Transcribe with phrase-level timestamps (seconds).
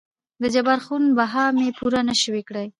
[0.43, 2.65] دجبار خون بها مې پوره نه شوى کړى.